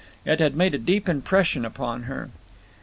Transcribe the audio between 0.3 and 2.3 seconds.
had made a deep impression upon her.